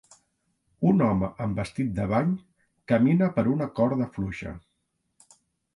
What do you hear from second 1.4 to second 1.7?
amb